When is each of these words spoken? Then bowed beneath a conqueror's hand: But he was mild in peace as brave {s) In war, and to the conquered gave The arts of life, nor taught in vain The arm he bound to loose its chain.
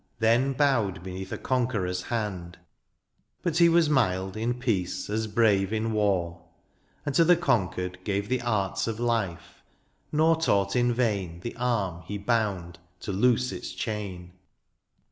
Then 0.17 0.53
bowed 0.53 1.03
beneath 1.03 1.31
a 1.31 1.37
conqueror's 1.37 2.01
hand: 2.01 2.57
But 3.43 3.57
he 3.57 3.69
was 3.69 3.87
mild 3.87 4.35
in 4.35 4.55
peace 4.55 5.11
as 5.11 5.27
brave 5.27 5.67
{s) 5.67 5.73
In 5.77 5.91
war, 5.93 6.41
and 7.05 7.13
to 7.13 7.23
the 7.23 7.35
conquered 7.37 7.99
gave 8.03 8.27
The 8.27 8.41
arts 8.41 8.87
of 8.87 8.99
life, 8.99 9.61
nor 10.11 10.35
taught 10.37 10.75
in 10.75 10.91
vain 10.91 11.41
The 11.41 11.55
arm 11.55 12.01
he 12.07 12.17
bound 12.17 12.79
to 13.01 13.11
loose 13.11 13.51
its 13.51 13.73
chain. 13.73 14.31